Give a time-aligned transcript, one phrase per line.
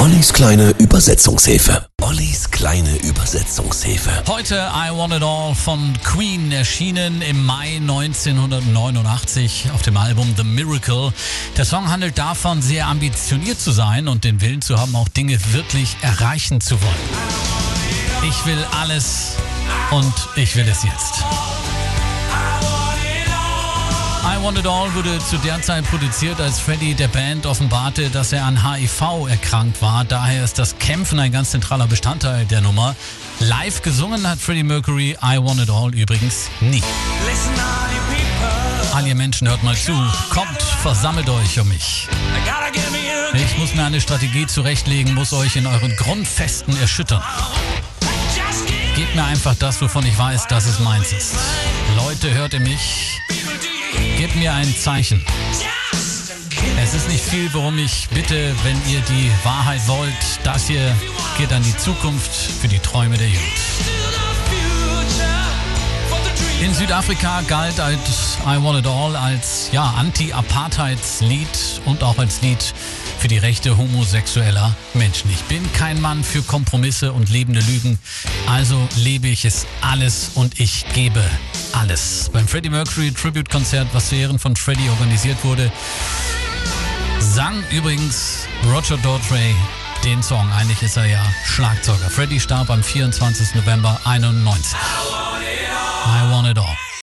[0.00, 1.86] Ollis kleine Übersetzungshilfe.
[2.00, 4.10] Ollis kleine Übersetzungshilfe.
[4.28, 10.42] Heute I Want It All von Queen erschienen im Mai 1989 auf dem Album The
[10.42, 11.12] Miracle.
[11.58, 15.38] Der Song handelt davon, sehr ambitioniert zu sein und den Willen zu haben, auch Dinge
[15.52, 16.94] wirklich erreichen zu wollen.
[18.26, 19.34] Ich will alles
[19.90, 21.24] und ich will es jetzt.
[24.40, 28.32] I Want It All wurde zu der Zeit produziert, als Freddie der Band offenbarte, dass
[28.32, 30.04] er an HIV erkrankt war.
[30.04, 32.96] Daher ist das Kämpfen ein ganz zentraler Bestandteil der Nummer.
[33.38, 36.82] Live gesungen hat Freddie Mercury I Want It All übrigens nie.
[38.94, 39.92] All ihr Menschen, hört mal zu.
[40.30, 42.08] Kommt, versammelt euch um mich.
[43.34, 47.22] Ich muss mir eine Strategie zurechtlegen, muss euch in euren Grundfesten erschüttern.
[49.00, 51.34] Gebt mir einfach das, wovon ich weiß, dass es meins ist.
[51.96, 53.18] Leute, hört ihr mich?
[54.18, 55.24] Gebt mir ein Zeichen.
[56.78, 60.12] Es ist nicht viel, worum ich bitte, wenn ihr die Wahrheit wollt.
[60.44, 60.94] Das hier
[61.38, 63.99] geht an die Zukunft für die Träume der Jugend.
[66.80, 72.72] Südafrika galt als I Want It All als ja, Anti-Apartheids-Lied und auch als Lied
[73.18, 75.30] für die Rechte homosexueller Menschen.
[75.30, 77.98] Ich bin kein Mann für Kompromisse und lebende Lügen,
[78.46, 81.22] also lebe ich es alles und ich gebe
[81.74, 82.30] alles.
[82.32, 85.70] Beim Freddie Mercury Tribute-Konzert, was zu Ehren von Freddie organisiert wurde,
[87.18, 89.54] sang übrigens Roger Daltrey
[90.02, 90.50] den Song.
[90.52, 92.08] Eigentlich ist er ja Schlagzeuger.
[92.08, 93.54] Freddie starb am 24.
[93.54, 94.78] November 91.